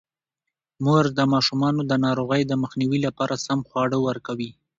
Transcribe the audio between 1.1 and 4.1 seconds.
د ماشومانو د ناروغۍ د مخنیوي لپاره سم خواړه